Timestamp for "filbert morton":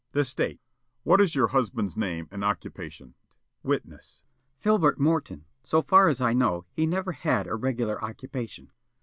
4.57-5.45